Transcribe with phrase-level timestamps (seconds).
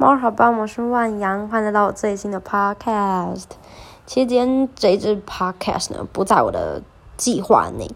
[0.00, 3.44] 猫好吧，我是万阳，欢迎来到我最新的 podcast。
[4.06, 6.80] 其实今天这支 podcast 呢，不在我的
[7.18, 7.86] 计划内，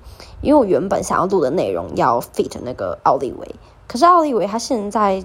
[0.43, 3.55] 因为我原本想要录的内容要 fit 那个奥利维，
[3.89, 5.25] 可是奥利维他现在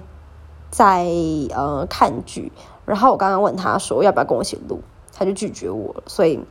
[0.70, 1.06] 在
[1.54, 2.50] 呃看剧，
[2.86, 4.80] 然后我刚刚问他说要不要跟我一起录，
[5.12, 6.42] 他就拒绝我，所以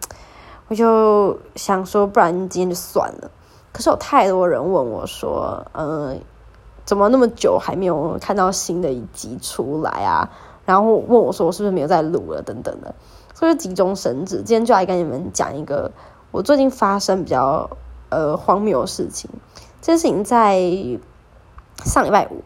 [0.68, 3.32] 我就想说，不然今天就算了。
[3.71, 6.21] 可是有太多人问我说，嗯。
[6.89, 10.27] 怎么那么久还没有看到新的一集出来啊？
[10.65, 12.95] 然后问我说我是不是没有在录了等等的，
[13.35, 15.91] 所以急中生智，今天就来跟你们讲一个
[16.31, 17.70] 我最近发生比较
[18.09, 19.30] 呃荒谬的事情。
[19.83, 20.59] 这件事情在
[21.85, 22.41] 上礼拜五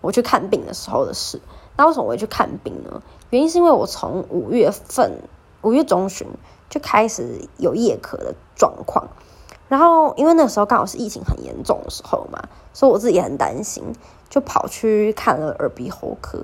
[0.00, 1.40] 我去看病的时候的事。
[1.76, 3.00] 那为什么我会去看病呢？
[3.30, 5.20] 原因是因为我从五月份
[5.62, 6.26] 五月中旬
[6.68, 9.06] 就开始有夜咳的状况。
[9.68, 13.82] 然后，因为那时候刚好是疫情很严重的时候嘛，所以我自己也很担心，
[14.28, 16.40] 就跑去看了耳鼻喉科。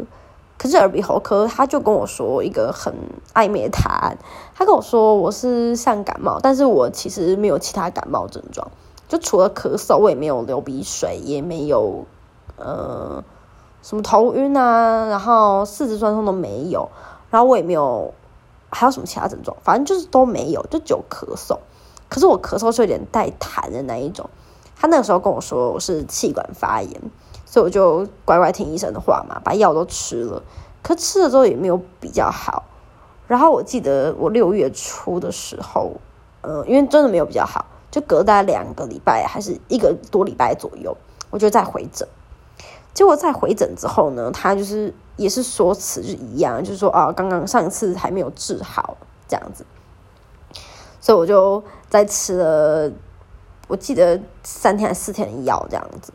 [0.56, 2.94] 可是耳鼻喉科他就跟我说一个很
[3.32, 4.18] 暧昧的答案，
[4.54, 8.70] 他跟我说我是像感冒，但是我其实没有其他感冒症状，
[9.08, 12.04] 就除了咳嗽，我也没有流鼻水，也没有
[12.56, 13.24] 呃
[13.82, 16.90] 什么头晕啊，然后四肢酸痛都没有，
[17.30, 18.12] 然后我也没有
[18.68, 21.58] 还有什么其他症状，反正就是都没有，就只有咳嗽。
[22.10, 24.28] 可是我咳嗽是有点带痰的那一种，
[24.80, 27.00] 他那个时候跟我说我是气管发炎，
[27.44, 30.42] 所以我就乖乖听医生的话嘛，把药都吃了。
[30.82, 32.64] 可吃了之后也没有比较好。
[33.26, 35.92] 然后我记得我六月初的时候，
[36.40, 40.96] 呃，因为真的没有比较好，就隔大概两个礼拜还是一个多礼拜左右，
[41.28, 42.08] 我就再回诊。
[42.94, 48.96] 结果再回诊之后呢，他就是也是说辞就一样，就是说啊，刚刚上次还没有治好
[49.28, 49.66] 这样子。
[51.02, 52.90] 所以我就在吃了，
[53.70, 56.12] 我记得三天还是四天的药这样子。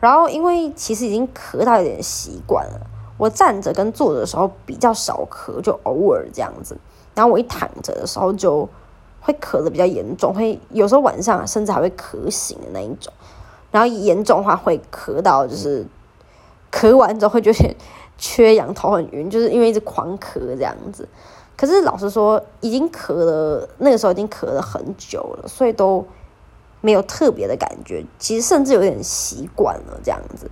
[0.00, 2.80] 然后因为其实已经咳到有点习惯了，
[3.18, 6.76] 我站着跟坐着的时候比较少咳，就偶尔这样子。
[7.14, 8.68] 然后我一躺着的时候就
[9.20, 13.12] 会咳的比较严重，会有时候晚上甚至还会咳醒的那一种。
[13.70, 15.86] 然后严重的话会咳到就是
[16.72, 17.76] 咳完之后会觉得
[18.16, 21.08] 缺氧，头很晕，就是因为一直狂咳这样子。
[21.56, 26.04] 可是老实说，已经咳了，那个时候已经咳了很久了，所以都
[26.84, 28.04] 没有特别的感觉。
[28.18, 30.50] 其实甚至有点习惯了这样子。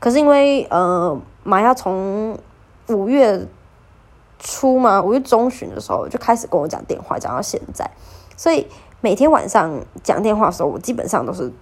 [0.00, 2.36] 可是因为呃，麻药从
[2.88, 3.46] 五月
[4.38, 7.88] 初嘛，五月中旬的时候就开始跟我讲电话，讲到现在，
[8.36, 8.66] 所以
[9.00, 9.72] 每天晚上
[10.02, 11.52] 讲电话的时候，我基本上都是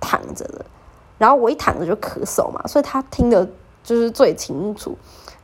[0.00, 0.64] 躺着的。
[1.18, 3.46] 然后我一躺着就咳嗽嘛，所以他听的
[3.82, 4.96] 就是最清楚。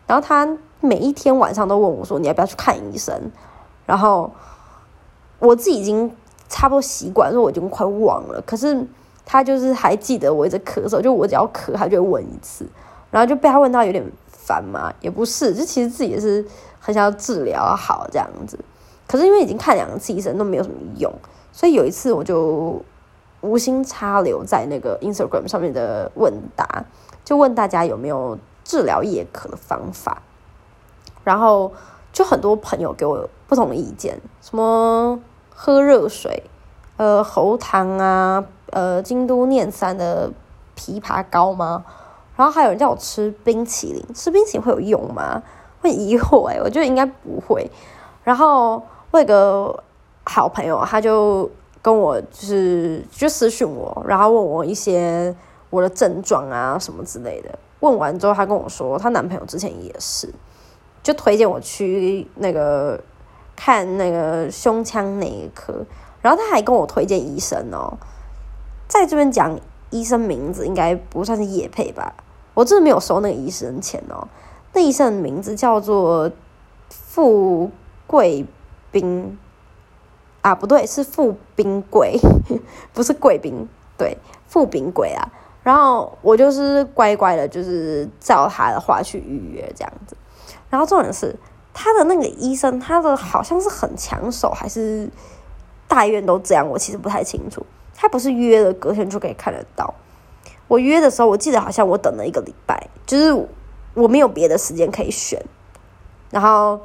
[0.07, 0.57] 然后他。
[0.83, 3.15] 每一天晚上都问我说：“你要不要去看医生？”
[3.85, 4.33] 然后
[5.39, 6.11] 我自己已经
[6.51, 8.43] 差不多习惯，说我已经快忘了。
[8.45, 8.87] 可是
[9.25, 12.67] 他就是还记得我一直咳嗽，就我只要咳，他就会问一次。
[13.11, 16.47] 然后就被他问到有点烦嘛，也不是，就其实自己也是
[16.79, 18.59] 很想要治疗好这样子。
[19.09, 21.13] 可是因为已经看两次医生都没有什么用，
[21.53, 22.81] 所以有一次我就
[23.41, 26.85] 无心插柳在那个 Instagram 上面的问答，
[27.25, 30.23] 就问大家有没有治疗夜咳的方法。
[31.25, 31.73] 然后
[32.13, 35.21] 就很多朋友给我不同的意见，什么
[35.63, 36.43] 喝热水，
[36.97, 40.31] 呃，喉糖啊，呃，京都念三的
[40.75, 41.85] 枇杷膏吗？
[42.35, 45.43] 然后还有人叫我吃冰淇淋，吃冰淇淋会有用吗？
[45.83, 47.71] 会疑惑哎，我觉得应该不会。
[48.25, 49.85] 然后我有个
[50.25, 51.51] 好朋友，他就
[51.83, 55.37] 跟我就是就私讯我，然后问我一些
[55.69, 57.51] 我的症状啊什么之类的。
[57.81, 60.33] 问完之后，他跟我说，她男朋友之前也是。
[61.03, 62.99] 就推荐我去那个
[63.63, 65.85] 看那个胸腔内科，
[66.23, 67.99] 然后他还跟我推荐医生哦，
[68.89, 69.61] 在这边讲
[69.91, 72.15] 医生名字应该不算是叶配吧，
[72.55, 74.27] 我真的没有收那个医生钱哦。
[74.73, 76.31] 那医生的名字叫做
[76.89, 77.71] 富
[78.07, 78.47] 贵
[78.91, 79.39] 宾
[80.41, 82.19] 啊，不对，是富宾贵，
[82.95, 84.17] 不是贵宾，对，
[84.47, 85.31] 富宾贵啊。
[85.63, 90.17] 然后我就是乖乖的，就是照他的话去预约这样子。
[90.71, 91.37] 然后重点是，
[91.73, 95.09] 他的那个医生，他的好像是很抢手，还是
[95.87, 96.69] 大医院都这样？
[96.69, 97.65] 我其实不太清楚。
[97.95, 99.95] 他不是约了隔天就可以看得到。
[100.69, 103.49] 我约的时候，我记得好像我等了一个礼拜，就是
[103.95, 105.45] 我没有别的时间可以选。
[106.31, 106.81] 然后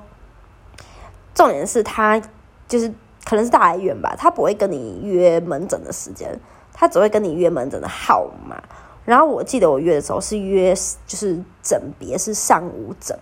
[1.33, 2.21] 重点是他
[2.67, 2.91] 就是
[3.23, 6.39] 可能是大医院吧，他不会跟你约门诊的时间，
[6.73, 8.61] 他只会跟你约门诊的号码。
[9.05, 13.17] 然后我记得我约的时候是约就是诊别是上午诊。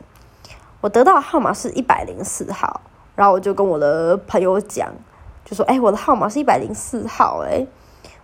[0.84, 2.82] 我得到的号码是一百零四号，
[3.16, 4.94] 然后我就跟我的朋友讲，
[5.46, 7.66] 就说：“哎，我的号码是一百零四号。”哎，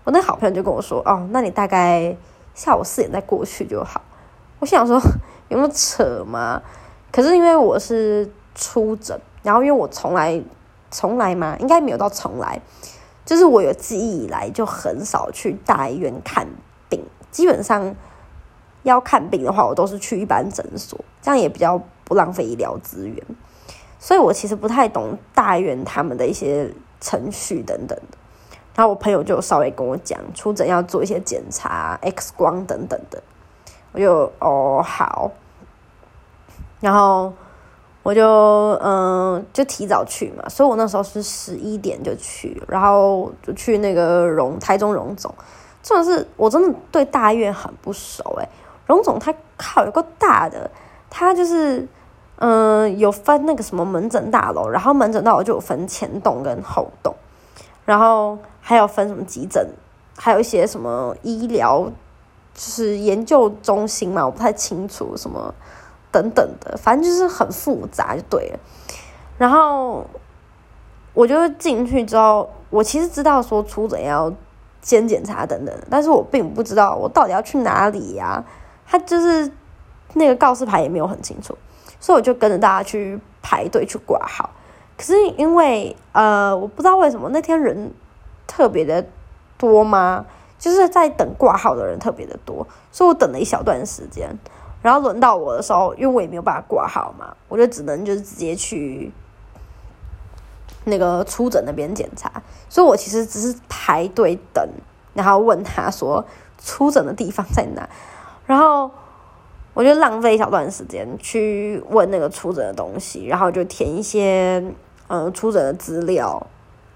[0.03, 2.13] 我那好朋友就跟我说：“哦，那你大概
[2.53, 4.01] 下午四点再过去就好。”
[4.59, 4.99] 我想说
[5.47, 6.61] 有没有扯吗？
[7.13, 10.43] 可是因为我是出诊，然后因为我从来
[10.91, 12.59] 从来嘛，应该没有到从来，
[13.25, 16.45] 就是我有记忆以来就很少去大医院看
[16.89, 17.01] 病，
[17.31, 17.95] 基本上
[18.83, 23.23] 要看病的话，我都是去一般诊所，这样也比较不浪费医疗资源。
[23.97, 26.69] 所以我其实不太懂大院他们的一些
[26.99, 28.17] 程序等等的。
[28.75, 33.21] 然后我朋友就稍微跟我讲，出诊要做一些检查，X 光等等的。
[33.91, 35.31] 我就哦好，
[36.79, 37.33] 然后
[38.03, 38.23] 我就
[38.81, 45.33] 嗯就提早去嘛，所以我那时候是十一点就去，然后就去那个荣台中荣总，
[45.81, 48.47] 重要是我真的对大院很不熟诶，
[48.85, 50.69] 荣总他靠有个大的，
[51.09, 51.85] 他就是
[52.39, 57.15] 嗯有分那个什么门诊大楼，然后门诊大楼就有分前栋跟后栋，
[57.85, 59.65] 然后还有分什么急诊，
[60.17, 61.89] 还有一些什么医疗。
[62.51, 65.53] 就是研究中心嘛，我不太清楚什么
[66.11, 68.59] 等等的，反正就是很复杂就对了。
[69.37, 70.05] 然后
[71.13, 74.33] 我就进去之后，我其实知道说出诊要
[74.81, 78.43] 先检查等等，但是我并不知道我到底要去哪里呀。
[78.85, 79.49] 他就是
[80.15, 81.57] 那个告示牌也没有很清楚，
[81.99, 84.49] 所以我就跟着大家去排队去挂号。
[84.97, 87.93] 可是因为呃，我不知道为什么那天人
[88.47, 89.05] 特别的
[89.57, 90.25] 多吗？
[90.57, 94.29] 就是在等挂号的人特别的多，所以我等了一小段时间，
[94.81, 99.09] 然后轮到我的时候，因为我也没有办法挂号嘛，我就只能就是直接去
[100.83, 102.29] 那个出诊那边检查，
[102.67, 104.67] 所以我其实只是排队等，
[105.13, 106.25] 然后问他说
[106.57, 107.87] 出诊的地方在哪，
[108.45, 108.91] 然后
[109.79, 114.61] 我就浪费一小段时间去问那个出诊的东西，然后就填一些
[115.07, 116.45] 嗯出诊的资料，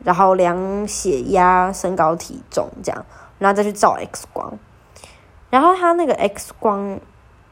[0.04, 3.06] 然后量血压、身高、体重这样。
[3.40, 4.60] 然后再去照 X 光，
[5.50, 7.00] 然后他那个 X 光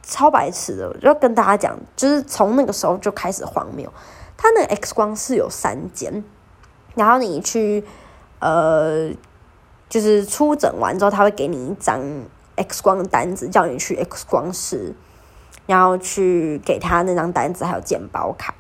[0.04, 3.90] 超白痴的，我就跟大家讲，就是从那个时候就开始荒谬。
[4.38, 6.26] 他那个 X 光是有三间，
[6.94, 7.86] 然后你去
[8.40, 9.10] 呃，
[9.88, 12.02] 就是出诊完之后，他会给你一张
[12.58, 14.94] X 光的单子，叫你去 X 光室，
[15.66, 18.54] 然后去给他那张单子还有健保卡，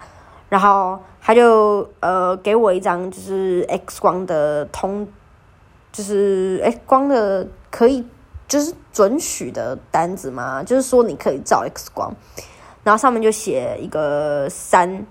[0.49, 5.07] 然后他就呃给我一张就是 X 光的通。
[5.93, 8.07] 就是 X 光的可以，
[8.47, 12.15] 就是准许的单子嘛，就是说你可以照 X 光，
[12.81, 15.05] 然后上面就写一个三，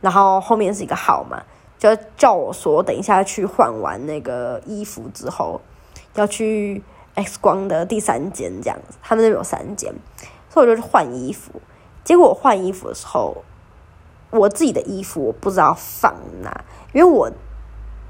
[0.00, 1.40] 然后后面是一个号码，
[1.78, 5.60] 就叫我说等一下去换完那个衣服之后，
[6.16, 6.82] 要去
[7.14, 9.94] X 光的第三间这样子，他们那边有三间，
[10.56, 11.52] 或者就去换衣服。
[12.02, 13.44] 结果我换衣服的时候，
[14.30, 16.12] 我自己的衣服我不知道放
[16.42, 17.30] 哪，因为我。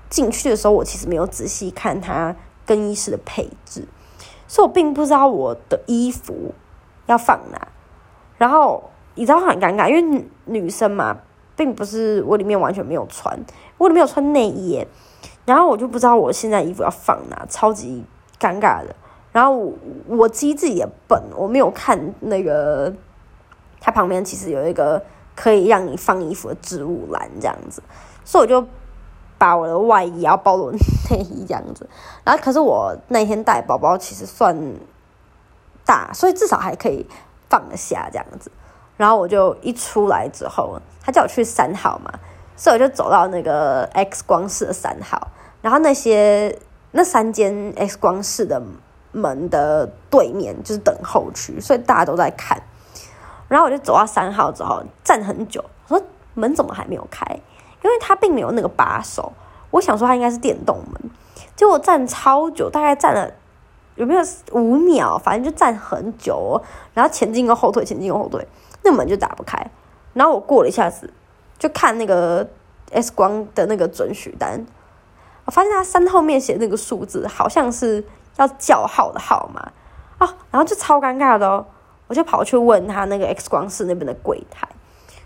[0.08, 3.88] 进去的时候，我其实没有仔细看他更衣室的配置，
[4.46, 6.54] 所以我并不知道我的衣服
[7.06, 7.66] 要放哪。
[8.38, 11.19] 然后你知道很尴尬，因为女生嘛，
[11.56, 13.37] 并不是我里面完全没有穿，
[13.78, 14.87] 我里面有穿内衣，
[15.44, 18.04] 然后我就不知道我现在衣服要放哪，超级
[18.38, 18.94] 尴尬的。
[19.36, 19.70] 然后
[20.06, 22.90] 我其实自己也笨，我没有看那个，
[23.78, 25.04] 它旁边其实有一个
[25.34, 27.82] 可以让你放衣服的置物篮这样子，
[28.24, 28.66] 所以我就。
[29.38, 30.72] 把我的外衣要包罗
[31.12, 31.86] 内衣这样子，
[32.24, 34.56] 然后可是我那天带包包其实算
[35.84, 37.06] 大，所以至少还可以
[37.50, 38.50] 放得下这样子。
[38.96, 42.10] 然后我就一出来之后，他叫我去三号嘛，
[42.56, 45.28] 所以我就走到那个 X 光室的三号。
[45.60, 46.58] 然后那些
[46.93, 48.62] 那三间 X 光室的
[49.17, 52.61] 门的对面就是等候区，所以大家都在看。
[53.49, 57.25] 然后我就走到三号之后站很久，我说门怎么还没有开？
[57.82, 59.32] 因为它并没有那个把手，
[59.70, 61.11] 我想说它应该是电动门，
[61.55, 63.31] 结果站超久，大概站了
[63.94, 66.61] 有没有五秒，反正就站很久，
[66.93, 68.46] 然后前进跟后退，前进跟后退，
[68.82, 69.70] 那门就打不开。
[70.13, 71.13] 然后我过了一下子，
[71.58, 72.49] 就看那个
[72.91, 74.67] X 光的那个准许单，
[75.44, 78.03] 我发现它三后面写那个数字好像是
[78.36, 79.60] 要叫号的号码
[80.19, 81.66] 啊，然后就超尴尬的哦，
[82.06, 84.69] 我就跑去问他那个 X 光室那边的柜台。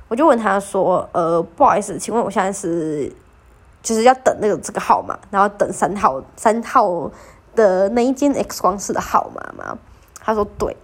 [0.09, 3.13] 我就问他说：“呃，不好意思，请问我现在是
[3.81, 7.09] 就是要等那个这个号码，然后等三号三号
[7.55, 9.79] 的那一间 X 光室的号码吗？”
[10.21, 10.77] 他说：“对。”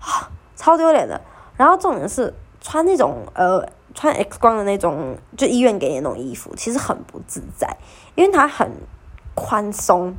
[0.00, 1.18] 啊，超丢脸的。
[1.56, 7.74] 然后重点是穿那种呃穿 X 光的那种，就医院给你那种衣服，其实很不自在，
[8.16, 8.70] 因为它很
[9.34, 10.14] 宽松，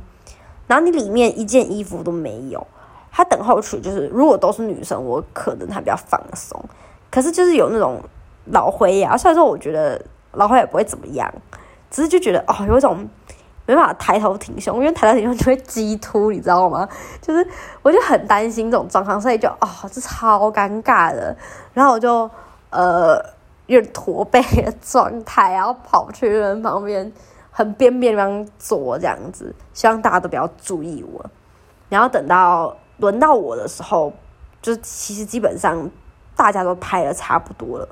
[0.66, 2.66] 然后你里面一件衣服都没有。
[3.12, 6.62] 他等候区就是，如果都是女生，我可能还比较放松，
[7.10, 8.00] 可是就是有那种。
[8.52, 10.00] 老灰呀，虽然说我觉得
[10.34, 11.28] 老灰也不会怎么样，
[11.90, 12.96] 只是就觉得哦，有一种
[13.66, 16.88] 没办法抬头挺胸，因为抬头挺胸就会激突，你知道吗？
[17.20, 17.44] 就是
[17.82, 21.36] 我就很担心这种状况，所以就哦，这超尴尬的。
[21.74, 22.30] 然后我就
[22.70, 23.20] 呃
[23.66, 27.12] 有点驼背的状态，然后跑去人旁边
[27.56, 31.24] 很边边地方坐这样子，希望大家都不要注意我。
[31.88, 34.12] 然后等到轮到我的时候，
[34.60, 35.90] 就是其实基本上
[36.36, 37.88] 大家都拍的差不多了，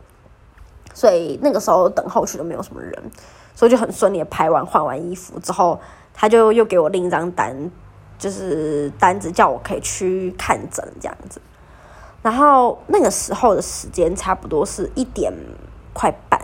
[0.92, 3.10] 所以那个时候等候区都没有什么人，
[3.54, 5.80] 所以就很顺利的拍完换完衣服之后，
[6.12, 7.70] 他就又给我另一张单，
[8.18, 11.40] 就是单子叫我可以去看诊这样子。
[12.20, 15.32] 然后那个时候的时间差不多是一点
[15.94, 16.38] 快半，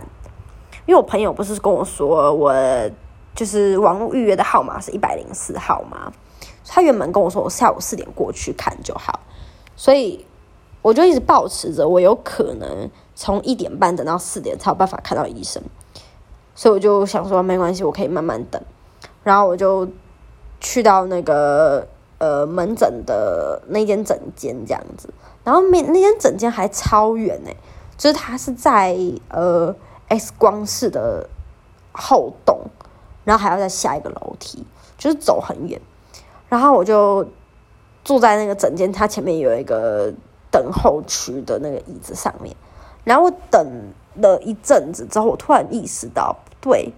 [0.87, 2.51] 因为我朋友不是跟我说我
[3.35, 6.11] 就是网络预约的号码是一百零四号嘛？
[6.67, 9.19] 他原本跟我说我下午四点过去看就好，
[9.75, 10.25] 所以
[10.81, 15.61] 我就一直保持着我有可能从一点半等到四点才有办法看到医生，
[16.55, 18.61] 所以我就想说没关系，我可以慢慢等。
[19.23, 19.87] 然后我就
[20.61, 21.85] 去到那个
[22.19, 27.51] 呃门诊的那间诊间这样子，然后那那间诊间还超远呢，
[27.97, 28.97] 就是它是在
[29.29, 29.75] 呃
[30.07, 31.29] X 光室的
[31.91, 32.61] 后洞，
[33.23, 34.65] 然后还要再下一个楼梯，
[34.97, 35.79] 就是走很远。
[36.49, 37.27] 然后我就
[38.03, 40.13] 坐在那个诊间，它前面有一个
[40.51, 42.55] 等候区的那个椅子上面。
[43.03, 46.93] 然后我等了一阵子之后，我突然意识到，对，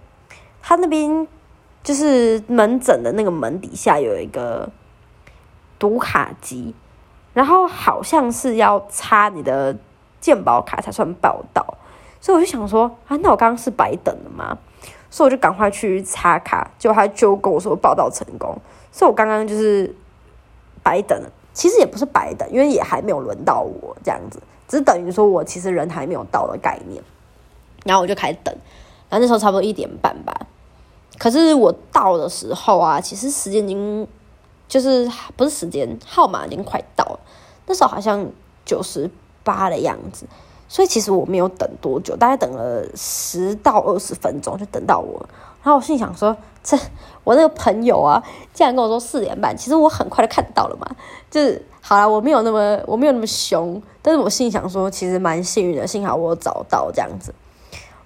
[0.60, 1.26] 他那边
[1.82, 4.70] 就是门诊的那个门底下有一个
[5.78, 6.74] 读卡机，
[7.32, 9.76] 然后好像是要插你的
[10.20, 11.78] 健保卡才算报到。
[12.20, 14.58] 所以我就想说，啊，那我刚刚是白等了吗？
[15.14, 18.52] 所以我就赶快去插卡，结果他就跟我说报道成功。
[18.90, 19.94] 所以，我刚刚就是
[20.82, 21.16] 白等，
[21.52, 27.00] 其实也不是白等，因为也还没有轮到我这样子，只是等于说我其实人还没有到的概念。
[27.84, 28.52] 然后我就开始等，
[29.08, 30.34] 然后那时候差不多一点半吧。
[31.16, 34.08] 可是我到的时候啊，其实时间已经
[34.66, 37.20] 就是不是时间号码已经快到了，
[37.68, 38.28] 那时候好像
[38.64, 39.08] 九十
[39.44, 40.26] 八的样子。
[40.68, 45.24] 所以其实我没有等多久，大概等了十到二十分钟就等到我。
[45.62, 46.36] 然后我心想说。
[46.66, 46.78] 这
[47.24, 48.22] 我那个朋友啊，
[48.54, 50.96] 竟然跟我说四点半，其实我很快就看到了嘛。
[51.30, 57.34] 就是好了，我没有那么我没有那么凶，但是我心想说，其实蛮幸运的，幸好我找到这样子。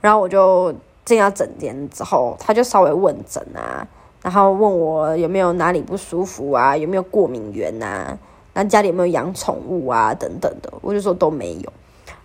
[0.00, 0.74] 然后我就
[1.04, 3.86] 进到诊间之后，他就稍微问诊啊，
[4.24, 8.18] 然后问我有没有哪里不舒服啊，有没有过敏源呐，
[8.54, 11.72] 那家里有没有养宠物啊等等的，我就说都没有。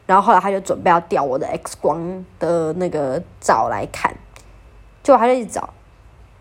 [0.06, 4.14] 然后后来他就准备要调我的 X 光的那个照来看，
[5.02, 5.70] 结果他就一直找。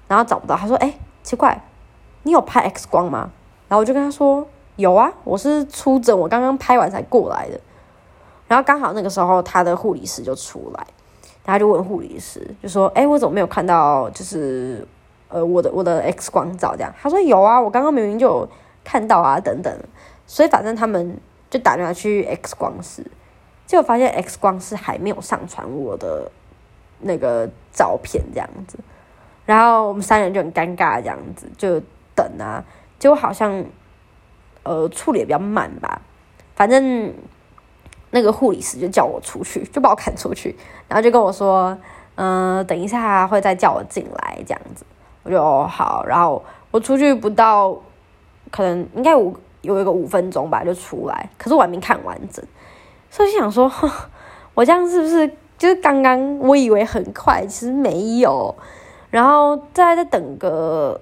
[0.09, 0.93] 然后找不到，他说：“哎，
[1.23, 1.59] 奇怪，
[2.25, 3.31] 你有拍 X 光吗？”
[3.67, 7.59] 然后我就跟他说：“有啊，我是出诊，我刚刚拍完才过来的。”
[8.47, 10.87] 然后刚好那个时候他的护理师就出来，
[11.43, 14.11] 他就问护理师，就说：“哎，我怎么没有看到？
[14.11, 14.87] 就是
[15.29, 18.49] 呃，我的我的 X 光照这样？”他说：“有啊，我刚刚明明就有
[18.85, 19.75] 看到啊，等等。”
[20.27, 21.17] 所以反正他们
[21.49, 23.03] 就打电话去 X 光室，
[23.73, 26.31] 结果发现 X 光是还没有上传我的
[27.01, 28.79] 那个照片，这样子。
[29.47, 31.81] 然后我们三人就很尴尬，这样子就
[32.15, 32.63] 等啊，
[32.99, 33.65] 结果好像
[34.63, 36.03] 呃处理也比较慢吧，
[36.55, 37.15] 反正
[38.11, 40.55] 那个护理师就叫我出去， 就把我赶出去，
[40.87, 41.75] 然后就跟我说，
[42.17, 44.85] 嗯，等一下会再叫我进来这样子，
[45.23, 47.75] 我就哦好，然后我出去不到
[48.51, 52.45] 可能应该五有一个五分钟吧就出来，可是我还没看完整，
[53.13, 53.71] 所以想说，
[54.55, 55.29] 我这样是不是
[55.59, 58.55] 就是刚刚我以为很快，其实没有。
[59.11, 60.99] 然后再再等个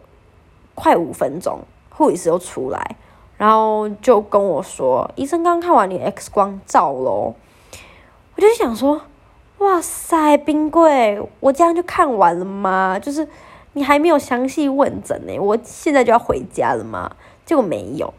[0.75, 2.97] 快五分钟，护理师又出来，
[3.39, 7.35] 然后就跟我说：“医生刚看完你 X 光照喽。”
[8.35, 9.03] 我就想说
[9.59, 12.99] ：“哇塞，冰柜，我这样就看完了吗？
[13.01, 13.29] 就是
[13.75, 17.13] 你还没有详细问诊呢，我现在就要回家了吗？”
[17.47, 18.13] 结果没有。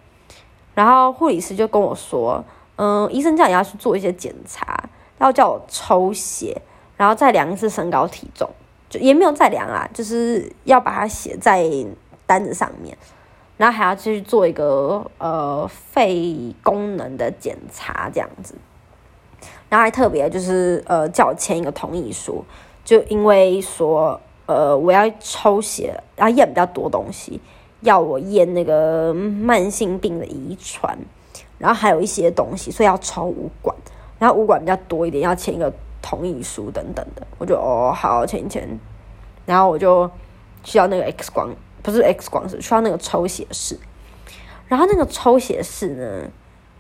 [0.74, 2.42] 然后护理师就跟我说
[2.82, 6.60] ：“嗯，医生叫你要去做一些检查，要叫我抽血，
[6.98, 8.50] 然后再量一次身高体重。”
[8.90, 11.64] 就也没有再量啊，就是要把它写在
[12.26, 12.98] 单子上面，
[13.56, 18.56] 然后还要去做一个呃肺功能的检查这样子，
[19.70, 22.44] 然后还特别就是呃叫我签一个同意书，
[22.84, 27.40] 就因为说呃我要抽血，然后验比较多东西，
[27.80, 30.98] 要我验那个慢性病的遗传，
[31.62, 33.74] 然后还有一些东西，所以要抽五管，
[34.20, 35.72] 然后五管比较多一点，要签一个。
[36.04, 38.68] 同意书等等的，我就哦好签一签，
[39.46, 40.10] 然后我就
[40.64, 41.54] 需要那个 X 光，
[41.84, 43.78] 不是 X 光室，需要那个抽血室，
[44.68, 46.32] 然后那个抽血室呢，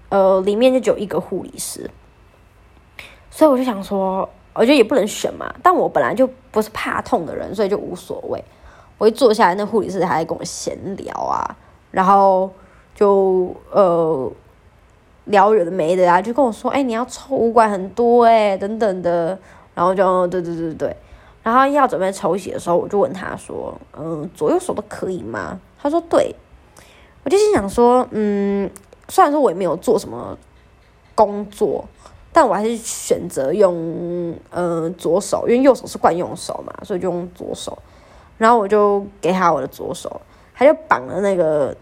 [0.09, 1.87] 呃，里面就只有一个护理师，
[3.29, 8.43] 所以我就想说，我觉得也不能选嘛，但我本来就不是怕痛的人，所以就无所谓。
[8.97, 11.55] 我一坐下来，那护理师还在跟我闲聊啊，
[11.91, 12.51] 然后
[12.95, 14.31] 就呃
[15.31, 19.37] 聊有的没的啊，就跟我说，哎，你要抽五管很多哎，等等的，
[19.73, 20.95] 然后就对对对对，
[21.41, 25.59] 然后要准备抽血的时候，我就问他说，嗯，左右手都可以吗？
[25.81, 26.35] 他说对，
[27.23, 28.69] 我就心想说，嗯，
[29.07, 30.37] 虽然说我也没有做什么
[31.15, 31.83] 工作，
[32.31, 37.77] 但我还是选择用嗯左手，因为右手是惯用手嘛，所以就用左手，
[38.37, 40.21] 然后我就给他我的左手，
[40.53, 41.75] 他就绑了那个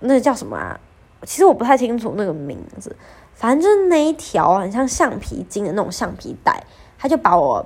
[0.00, 0.78] 那叫什么啊？
[1.24, 2.94] 其实我不太清楚那个名字，
[3.34, 6.64] 反正就是那一条很像橡皮筋的那种橡皮带，
[6.98, 7.64] 他就把我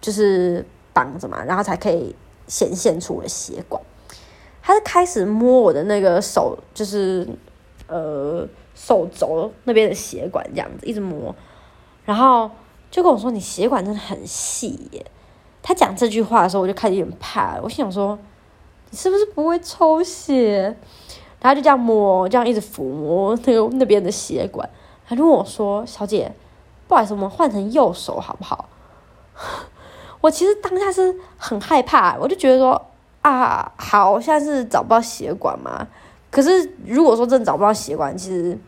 [0.00, 2.14] 就是绑着嘛，然后才可以
[2.46, 3.80] 显现出我的血管。
[4.62, 7.28] 他是开始摸我的那个手，就是
[7.86, 11.34] 呃手肘那边的血管这样子，一直摸，
[12.04, 12.50] 然后
[12.90, 15.06] 就跟我说：“你血管真的很细耶。”
[15.62, 18.18] 他讲这句话的时候，我就开始有点怕，我想说
[18.90, 20.76] ：“你是不是不会抽血？”
[21.46, 24.68] 然后就这样摸，这样一直抚摸那个那边的血管。
[25.06, 26.32] 他就问我说：“小姐，
[26.88, 28.68] 不好意思，我们换成右手好不好？”
[30.20, 32.84] 我其实当下是很害怕，我就觉得说
[33.22, 35.86] ：“啊，好，现在是找不到血管嘛。”
[36.32, 38.58] 可是如果说真的找不到血管，其实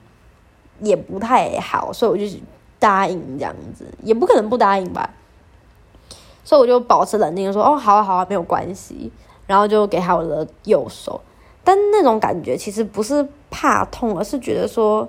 [0.78, 2.38] 也不太好，所以我就
[2.78, 5.10] 答应这样子，也不可能不答应吧。
[6.44, 9.10] 所以我就保持冷静，说：“哦，好啊，好啊，没有关系。”
[9.48, 11.20] 然后就给他我的右手。
[11.68, 15.06] 但那种感觉其实不是怕痛，而是觉得说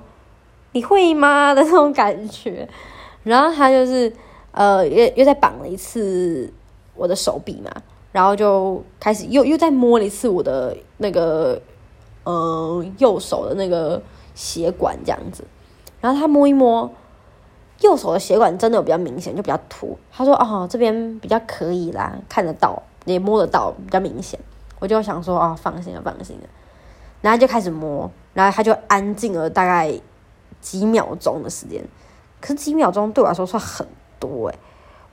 [0.74, 2.68] 你会吗的那种感觉。
[3.24, 4.12] 然后他就是
[4.52, 6.52] 呃，又又再绑了一次
[6.96, 7.72] 我的手臂嘛，
[8.12, 11.62] 然后就开始又又再摸了一次我的那个
[12.26, 14.02] 呃右手的那个
[14.36, 15.46] 血管这样子。
[16.02, 16.92] 然后他摸一摸
[17.80, 19.98] 右手的血管，真的有比较明显，就比较凸。
[20.12, 24.38] 他说：“哦，这边比较可以啦，看得到，也摸得到，比较明显。”
[24.80, 26.48] 我就想说啊，放心了，放心了，
[27.22, 29.94] 然后就开始摸，然后他就安静了大概
[30.62, 31.84] 几秒钟的时间，
[32.42, 33.88] 可是几秒钟对我来说算很
[34.20, 34.60] 多诶，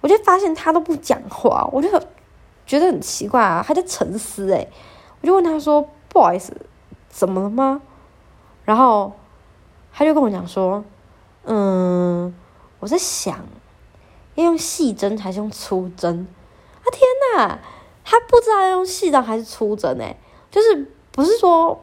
[0.00, 1.88] 我就发现他都不讲话，我就
[2.64, 4.68] 觉得很奇怪啊，他在沉思诶，
[5.20, 6.52] 我就问他说不好意思，
[7.08, 7.82] 怎么了吗？
[8.64, 9.12] 然后
[9.92, 10.84] 他就跟我讲说，
[11.44, 12.34] 嗯，
[12.80, 13.38] 我在想
[14.34, 16.26] 要用细针还是用粗针？
[16.82, 17.02] 啊天
[17.36, 17.58] 哪！
[18.08, 20.16] 他不知道用细针还是粗针诶，
[20.48, 21.82] 就是不是说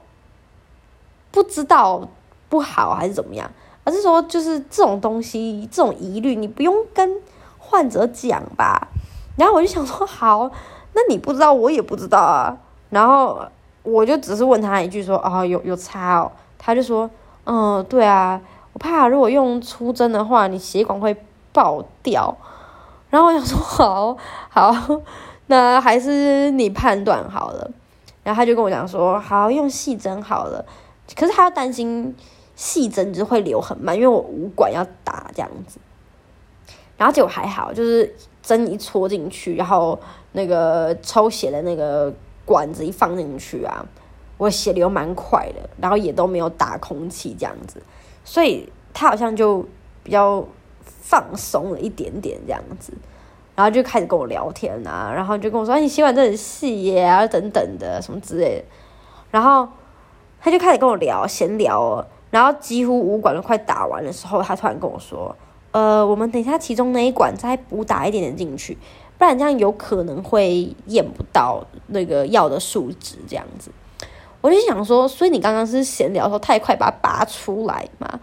[1.31, 2.07] 不知道
[2.47, 3.51] 不好还是怎么样，
[3.83, 7.19] 而是说就是这种东西这种疑虑你不用跟
[7.57, 8.88] 患者讲吧。
[9.36, 10.49] 然后我就想说好，
[10.93, 12.57] 那你不知道我也不知道啊。
[12.89, 13.45] 然后
[13.81, 17.09] 我就只是问他一句说哦有有差哦，他就说
[17.43, 18.39] 嗯对啊，
[18.71, 21.13] 我怕如果用粗针的话你血管会
[21.51, 22.38] 爆掉。
[23.09, 24.17] 然后我想说好
[24.49, 25.01] 好。
[25.47, 27.69] 那还是你判断好了，
[28.23, 30.65] 然后他就跟我讲说，好用细针好了，
[31.15, 32.15] 可是他要担心
[32.56, 35.79] 细针就会流很慢，因为我五管要打这样子，
[36.97, 39.99] 然后结果还好，就是针一戳进去，然后
[40.32, 42.12] 那个抽血的那个
[42.45, 43.86] 管子一放进去啊，
[44.38, 47.84] 我血流蛮快的，然后也都没有打空气这样子，
[48.23, 49.62] 所以他好像就
[50.03, 50.47] 比较
[50.86, 52.93] 放松了一点点这样子。
[53.55, 58.65] 然后就开始跟我聊天啊，然后就跟我说：“你血管真的很细耶，啊等等的什么之类的。”
[59.29, 59.67] 然后
[60.41, 65.35] 他就开始跟我聊闲聊，然后几乎五管都快打完的时候，他突然跟我说
[65.71, 68.75] ：“呃，我们等一下其中那一管再补打一点点进去，
[69.19, 73.69] 不然这样有可能会验不到那个药的数值。”这样子，
[74.41, 78.19] 我就想说，所以你刚刚是闲聊说太快把它拔出来嘛？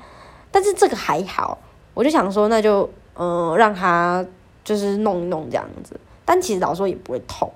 [0.50, 1.56] 但是这个还好，
[1.94, 4.26] 我就想说，那就嗯让他。
[4.70, 7.50] 就是弄一弄这样子，但其实老说也不会痛。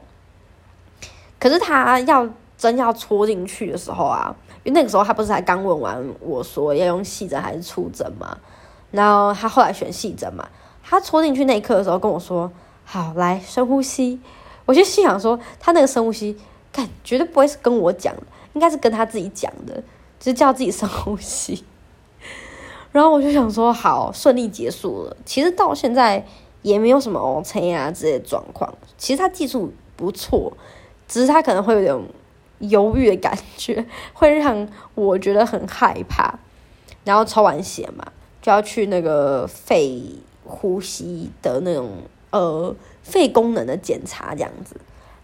[1.38, 8.37] 可是他要针要戳进去的时候啊，因为那个时候他不是才刚问完我说要用细针还是粗针嘛，
[8.90, 10.48] 然后他后来选细针嘛。
[10.83, 12.50] 他戳进去那一刻的时候跟我说
[12.85, 14.18] ：“好，来深呼吸。”
[14.66, 16.37] 我就心想说，他那个深呼吸，
[16.72, 18.12] 看绝对不会是跟我讲，
[18.55, 19.74] 应该是跟他自己讲的，
[20.18, 21.64] 就是叫自己深呼吸。
[22.90, 25.16] 然后我就想说，好，顺利结束了。
[25.24, 26.27] 其实到现在。
[26.64, 30.50] 也没有什么 OK 啊之类的状况，其实他技术不错，
[31.07, 31.94] 只是他可能会有点
[32.61, 36.38] 犹豫的感觉，会让我觉得很害怕。
[37.05, 38.03] 然后抽完血嘛，
[38.40, 40.03] 就要去那个肺
[40.46, 41.90] 呼吸的那种
[42.31, 44.74] 呃肺功能的检查这样子。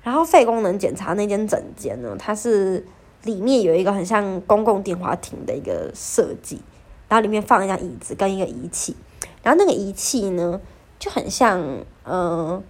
[0.03, 2.87] 然后肺功能检查那间诊间呢，它是
[3.23, 6.61] 里面有一个很像公共电话亭的一个设计，
[7.09, 8.95] 然后里面放一张椅子跟一个仪器，
[9.43, 10.61] 然后那个仪器呢。
[11.01, 11.61] 就很像，
[12.05, 12.63] 嗯，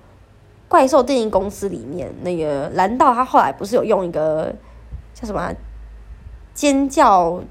[0.69, 4.55] 怪兽电影公司里面那个蓝道，他后来不是有用一个
[5.13, 5.53] 叫什么
[6.55, 7.43] 尖叫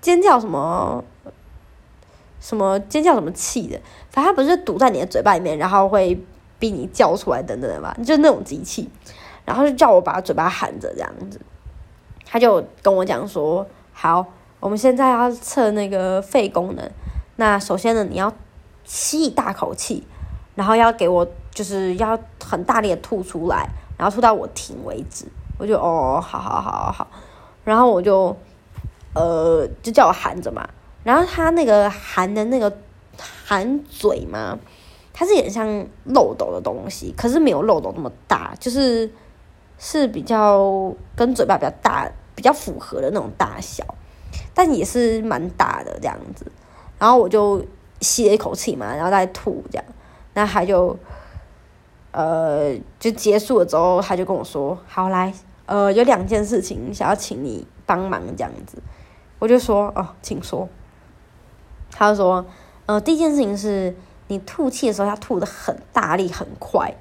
[0.00, 1.02] 尖叫什么？
[2.40, 6.22] 什么尖叫什么气的，反正它不是堵在你的嘴巴里面，然后会
[6.58, 8.86] 逼你叫出来等等的吧，就那种机器，
[9.46, 11.40] 然后就叫我把嘴巴含着这样子，
[12.26, 14.26] 他就跟我讲说，好，
[14.60, 16.90] 我们现在要测那个肺功能，
[17.36, 18.30] 那首先呢，你要
[18.84, 20.06] 吸一大口气，
[20.54, 23.68] 然后要给我就是要很大力的吐出来，
[23.98, 25.26] 然后吐到我停为止，
[25.58, 27.06] 我就哦，好好好好好，
[27.64, 28.36] 然后我就。
[29.16, 30.68] 呃，就叫我含着嘛，
[31.04, 32.76] 然后他那个含的那个
[33.16, 34.58] 含嘴嘛，
[35.12, 39.08] 它是有点像漏斗的东西，可是没有漏斗那么大，就是
[39.78, 43.84] 是比较跟嘴巴比较大、比较符合的那种大小，
[44.52, 46.50] 但也是蛮大的这样子。
[46.98, 47.64] 然后我就
[48.00, 49.84] 吸了一口气嘛，然后再吐这样，
[50.34, 50.96] 那他就
[52.12, 55.32] 呃就结束了之后，他就跟我说：“好来，
[55.66, 58.82] 呃，有两件事情想要请你帮忙这样子。”
[59.40, 60.68] 我就说哦，请说。
[61.96, 62.44] 他就说，
[62.86, 63.94] 呃，第一件事情是
[64.28, 66.92] 你吐气的时候要吐的很大力很快，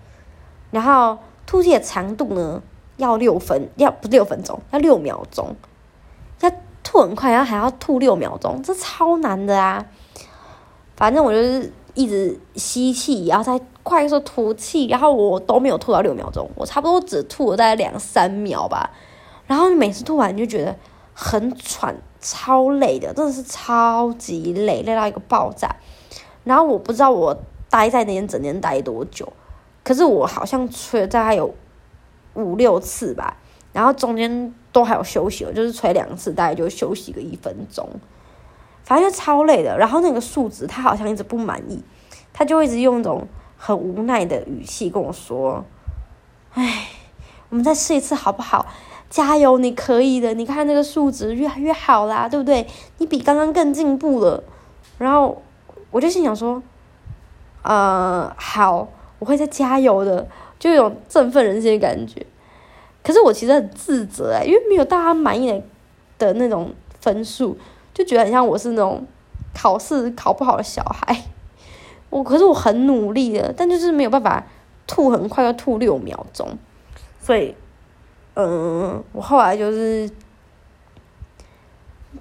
[0.72, 2.62] 然后吐气的长度呢
[2.98, 5.56] 要六分，要不是六分钟，要六秒钟，
[6.42, 6.52] 要
[6.84, 9.84] 吐很快，然后还要吐六秒钟，这超难的啊！
[11.04, 18.90] 反正我就是一直吸气，然后再快速吐气，然后我都没有吐到六秒钟，我差不多只吐了大概两三秒吧。
[19.46, 20.74] 然后每次吐完就觉得
[21.14, 21.94] 很喘。
[22.22, 25.76] 超累的，真的是超级累，累到一个爆炸。
[26.46, 27.38] 然后我不知道我
[27.70, 29.34] 待在那边整天待多久，
[29.84, 31.54] 可是我好像吹了大概有
[32.36, 33.36] 五六次吧。
[33.74, 37.90] 然后中间都还有休息，我就是吹两次，大概就休息个一分钟。
[38.84, 39.78] 反正就超累的。
[39.78, 41.84] 然后那个数值他好像一直不满意，
[42.32, 45.64] 他就一直用一种很无奈的语气跟我说
[46.54, 46.88] ：“哎，
[47.50, 48.66] 我们再试一次好不好？”
[49.10, 50.34] 加油，你可以的！
[50.34, 52.66] 你看那个数值越来越好啦，对不对？
[52.98, 54.44] 你比刚刚更进步了。
[54.98, 55.40] 然后
[55.92, 56.64] 我就心想说，
[57.62, 58.88] 呃，好，
[59.20, 62.26] 我会再加油的，就有种振奋人心的感觉。
[63.04, 65.62] 可是我其实很自责哎，因为没有到他满意的
[66.18, 67.56] 的那种分数，
[67.94, 69.06] 就觉得很像我是那种
[69.54, 71.24] 考试考不好的小孩。
[72.10, 74.44] 我可是我很努力的，但就是没有办法
[74.86, 76.58] 吐很快，要吐六秒钟，
[77.22, 77.56] 所以。
[78.36, 80.10] 嗯，我后来就是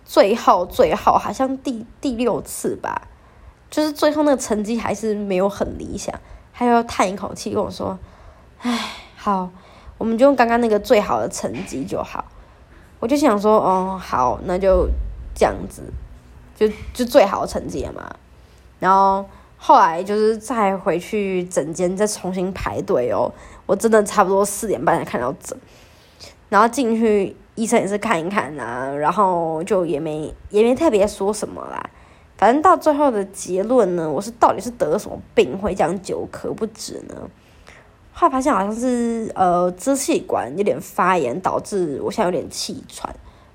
[0.05, 3.09] 最后最后好像第第六次吧，
[3.71, 6.15] 就是最后那个成绩还是没有很理想，
[6.53, 7.99] 他要叹一口气跟我说
[8.61, 9.49] ：“唉，好，
[9.97, 12.27] 我们就用刚刚那个最好的成绩就好。”
[13.01, 14.87] 我就想说：“哦，好，那就
[15.35, 15.83] 这样子，
[16.57, 18.15] 就就最好的成绩了嘛。”
[18.79, 19.25] 然后
[19.57, 23.33] 后来就是再回去整间再重新排队哦，
[23.67, 25.57] 我真的差不多四点半才看到整。
[26.49, 31.91] 然后进去，医生也是看一看啊，然后就也没也没特别说什么啦。
[32.37, 37.15] 反正到最后的结论呢，我是到底是得了什么病会这样久咳不止呢？
[38.13, 43.15] 后来发现好像是呃支气管有点发炎，导致我现在有点气喘。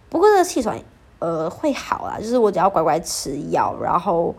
[0.10, 0.80] 不过这个气喘
[1.20, 4.34] 呃会好啦，就是我只要乖乖吃药，然后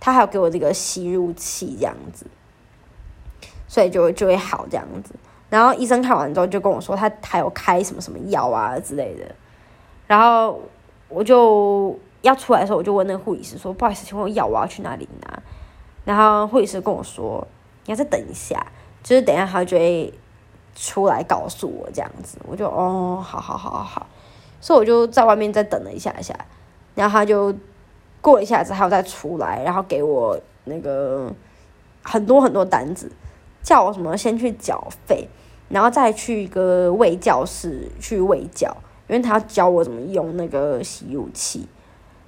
[0.00, 2.26] 他还有给我这个吸入器这样子，
[3.68, 5.14] 所以就就会好这样子。
[5.50, 9.24] 然后医生看完之后就跟我说，他还有开什么什么药啊之类的。
[10.06, 10.60] 然后
[11.08, 15.42] 我就要出来的时候，我就问那个护理师说：“不好意思，请问药我要去哪里拿？”
[16.04, 17.46] 然后护理师跟我说
[17.86, 18.66] ：“你要再等一下，
[19.02, 20.12] 就是等一下他就会
[20.74, 24.06] 出来告诉我这样子。”我就哦，好好好好好，
[24.64, 26.34] 所以我就在外面再等了一下下。
[26.94, 27.54] 然后他就
[28.22, 31.30] 过了一下子，还要再出来，然后给我那个
[32.02, 33.12] 很多很多单子，
[33.62, 35.28] 叫我什么先去缴费。
[35.68, 38.74] 然后再去一个卫教室去喂教，
[39.06, 41.68] 因为他要教我怎么用那个吸入器。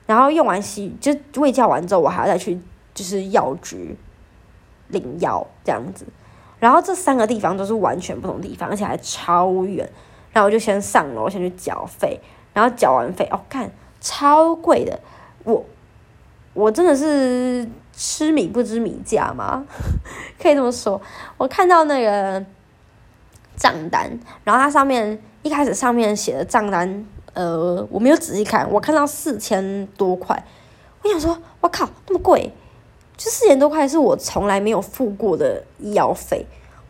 [0.05, 2.61] 然后用完吸就喂教完之后，我还要再去
[2.93, 3.97] 就是药局
[4.89, 6.05] 领药这样子。
[6.61, 9.91] 然后这三个地方都是完全不同地方，而且还超远。
[10.37, 12.21] 然后我就先上楼我先去缴费，
[12.53, 13.71] 然后缴完费哦，看
[14.03, 15.01] 超贵的，
[15.45, 15.65] 我
[16.53, 19.65] 我真的是吃米不知米价吗？
[20.39, 21.01] 可以这么说，
[21.39, 22.45] 我看到那个。
[23.59, 30.45] 账单，然后它上面一开始上面写的账单，呃，我没有仔细看，我看到四千多块，
[31.03, 32.53] 我想说，我靠，那么贵，
[33.17, 36.45] 就四千多块是我从来没有付过的医药费，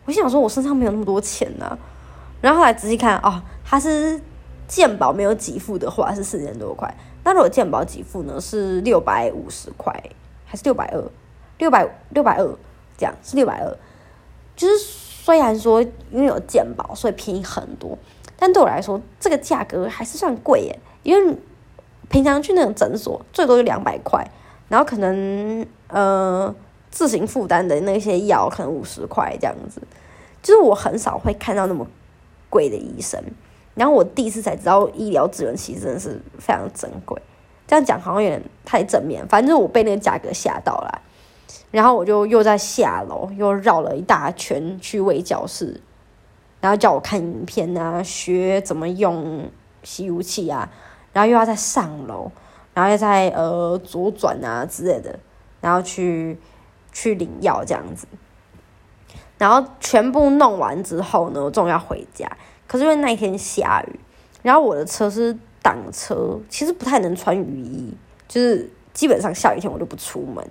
[0.07, 1.79] 我想说，我身上没有那么多钱呢，
[2.47, 4.21] 然后后来仔细看，哦，它是
[4.69, 9.93] 健保没有给付的话是四千多块，那如果健保给付呢是六百五十块，
[10.45, 11.03] 还是六百二，
[11.59, 12.47] 六百六百二
[12.97, 13.77] 这样是六百二，
[14.55, 15.07] 就是。
[15.27, 17.99] 虽然说因为有健保，所以便宜很多，
[18.39, 20.79] 但对我来说，这个价格还是算贵耶。
[21.03, 21.37] 因为
[22.09, 24.25] 平常去那种诊所最多就两百块，
[24.69, 26.55] 然后可能呃
[26.93, 29.83] 自行负担的那些药可能五十块这样子，
[30.45, 31.85] 就是我很少会看到那么
[32.49, 33.23] 贵的医生。
[33.75, 37.21] 然后我第一次才知道医疗资源其实真的是非常珍贵。
[37.67, 41.03] 这样讲好像有点太正面，反正我被那个价格吓到了。
[41.73, 45.81] 然后我就又在下楼又绕了一大圈去卫教室，
[46.61, 49.51] 然后叫我看影片啊，学怎么用
[49.83, 50.71] 吸入器啊，
[51.13, 52.31] 然后又要再上楼，
[52.73, 55.19] 然后又在呃左转啊之类的，
[55.61, 56.39] 然后去
[56.93, 58.07] 去领药这样子。
[59.39, 62.31] 然后全部弄完之后呢，我终于要回家。
[62.67, 64.01] 可是因为那一天下雨，
[64.43, 67.95] 然后我的车是挡车，其实不太能穿雨衣，
[68.27, 70.45] 就是基本上下雨天我就不出门，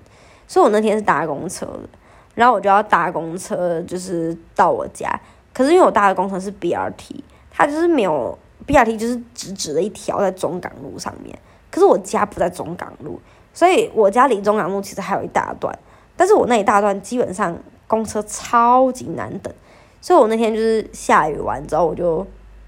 [0.47, 1.89] 所以我那天是搭公车的，
[2.35, 5.19] 然后我就要搭公车，就是到我家。
[5.53, 11.37] 可是因为我搭的公车是 BRT，它就是没有 BRT，就是直直的一条在中港路上面。
[11.71, 13.19] 可是我家不在中港路，
[13.53, 15.77] 所以我家离中港路其实还有一大段，
[16.15, 19.53] 但是我那一大段基本上公车超级难等。
[20.01, 22.25] 所以我那天就是下雨完之后，我就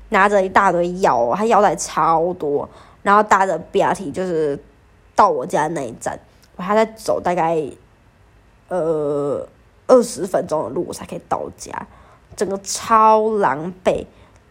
[0.09, 2.67] 拿着一大堆药，它药袋超多，
[3.03, 4.57] 然后搭着 BRT 就是
[5.15, 6.19] 到我家那一站，
[6.55, 7.61] 我还在走大概
[8.69, 9.47] 呃
[9.85, 11.87] 二十分钟的路，我才可以到家，
[12.35, 14.05] 整个超狼狈。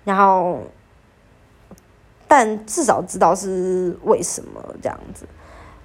[0.05, 0.61] 然后，
[2.29, 5.27] 但至少知道是为什么这样子。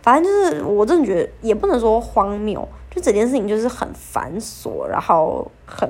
[0.03, 5.89] 反正就是我真的觉得也不能说荒谬，就整件事情就是很繁琐，然后很。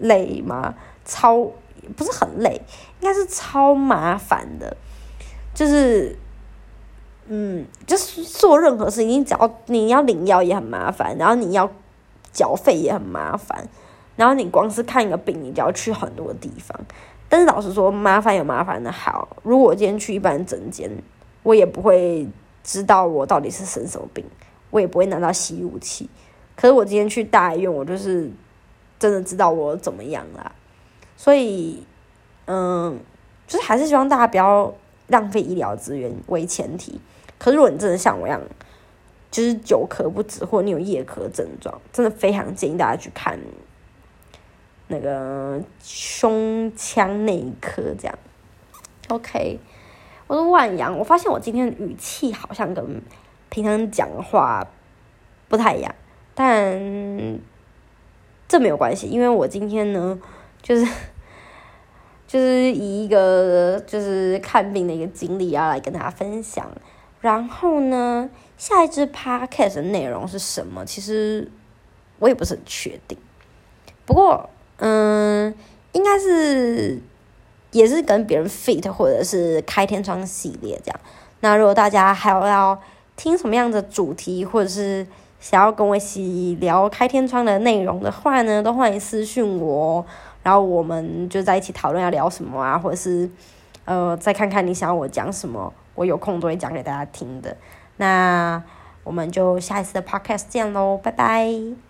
[0.00, 0.76] 累吗？
[1.04, 1.38] 超
[1.96, 2.60] 不是很累，
[3.00, 4.76] 应该是超麻烦的。
[5.52, 6.16] 就是，
[7.26, 11.68] 嗯，就是做任何事情，你只要你要领药也很麻烦，然后你要
[12.32, 13.68] 缴费也很麻烦，
[14.14, 16.78] 然后你光是看一个病，你就要去很多地方。
[17.28, 19.36] 但是老实说，麻烦有麻烦的好。
[19.42, 20.88] 如果我今天去一般诊间，
[21.42, 22.28] 我也不会
[22.62, 24.24] 知道我到底是生什么病，
[24.70, 26.08] 我也不会拿到吸入器。
[26.56, 28.30] 可是我今天去大医院，我就是。
[29.00, 30.50] 真的知道我怎么样啦，
[31.16, 31.84] 所以，
[32.46, 32.98] 嗯，
[33.46, 34.74] 就是还是希望大家不要
[35.06, 37.00] 浪费医疗资源为前提。
[37.38, 38.42] 可是如果你真的像我一样，
[39.30, 43.38] 就是久咳不止，或者你有夜咳症状，真的非常建议大家去看
[44.88, 47.94] 那个胸腔内科。
[47.96, 48.18] 这样
[49.10, 49.60] ，OK，
[50.26, 50.98] 我是万阳。
[50.98, 53.00] 我发现我今天语气好像跟
[53.50, 54.66] 平常讲话
[55.48, 55.94] 不太一样，
[56.34, 57.38] 但。
[58.50, 60.18] 这没有关系，因为我今天呢，
[60.62, 60.90] 就是
[62.26, 66.66] 就是以一个就是看病的一个经历要来跟大家分享。
[67.20, 70.82] 然后呢，下一支 podcast 的内容是什么？
[70.86, 71.50] 其实
[72.20, 73.18] 我也不是很确定。
[74.06, 75.54] 不过，嗯，
[75.92, 76.98] 应该是
[77.72, 80.98] 也是跟别人 fit 或者是开天窗系列这样。
[81.40, 82.80] 那如果大家还有要
[83.18, 85.04] 听什么样的主题，或者是
[85.40, 90.06] 想要跟我一起聊开天窗的内容的话呢，都欢迎私讯我，
[90.44, 93.28] 然后我们就在一起讨论要聊什么啊，或者是
[93.84, 97.56] 呃，再看看你想要我讲什么，我有空都会讲给大家听的。
[97.96, 98.62] 那
[99.02, 101.87] 我们就下一次的 podcast 见喽，拜拜。